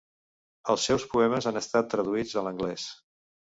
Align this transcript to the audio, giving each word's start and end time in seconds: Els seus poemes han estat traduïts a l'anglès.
Els 0.73 0.85
seus 0.89 1.05
poemes 1.11 1.49
han 1.51 1.61
estat 1.63 1.93
traduïts 1.93 2.35
a 2.43 2.47
l'anglès. 2.49 2.91